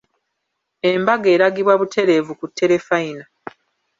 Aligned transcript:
Embaga 0.91 1.27
eragibwa 1.35 1.73
butereevu 1.81 2.31
ku 2.39 2.45
terefayina. 2.57 3.25